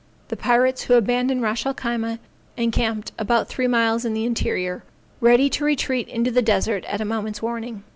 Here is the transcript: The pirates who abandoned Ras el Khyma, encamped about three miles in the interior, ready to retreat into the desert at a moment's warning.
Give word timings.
The 0.29 0.35
pirates 0.35 0.85
who 0.85 0.95
abandoned 0.95 1.43
Ras 1.43 1.63
el 1.63 1.75
Khyma, 1.75 2.17
encamped 2.57 3.11
about 3.19 3.47
three 3.49 3.67
miles 3.67 4.03
in 4.03 4.15
the 4.15 4.25
interior, 4.25 4.83
ready 5.19 5.47
to 5.51 5.63
retreat 5.63 6.07
into 6.07 6.31
the 6.31 6.41
desert 6.41 6.85
at 6.85 7.01
a 7.01 7.05
moment's 7.05 7.43
warning. 7.43 7.83